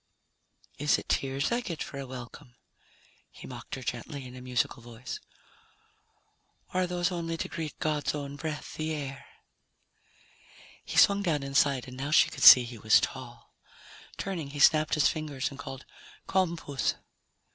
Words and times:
"Is 0.79 0.97
it 0.97 1.07
tears 1.07 1.51
I 1.51 1.61
get 1.61 1.83
for 1.83 1.99
a 1.99 2.07
welcome?" 2.07 2.55
he 3.29 3.45
mocked 3.45 3.75
her 3.75 3.83
gently 3.83 4.25
in 4.25 4.35
a 4.35 4.41
musical 4.41 4.81
voice. 4.81 5.19
"Or 6.73 6.81
are 6.81 6.87
those 6.87 7.11
only 7.11 7.37
to 7.37 7.47
greet 7.47 7.77
God's 7.77 8.15
own 8.15 8.35
breath, 8.35 8.73
the 8.73 8.95
air?" 8.95 9.27
He 10.83 10.97
swung 10.97 11.21
down 11.21 11.43
inside 11.43 11.87
and 11.87 11.97
now 11.97 12.09
she 12.09 12.31
could 12.31 12.41
see 12.43 12.63
he 12.63 12.79
was 12.79 12.99
tall. 12.99 13.53
Turning, 14.17 14.49
he 14.49 14.59
snapped 14.59 14.95
his 14.95 15.07
fingers 15.07 15.51
and 15.51 15.59
called, 15.59 15.85
"Come, 16.25 16.57
puss." 16.57 16.95